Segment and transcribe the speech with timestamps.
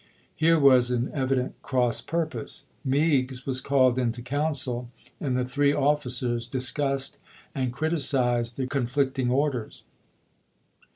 [0.35, 2.65] Here was an evident cross purpose.
[2.83, 4.89] Meigs was called into council,
[5.19, 7.19] and the three officers discussed
[7.53, 9.83] and criti cized the conflicting orders.